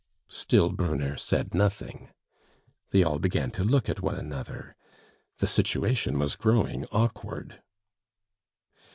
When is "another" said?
4.15-4.75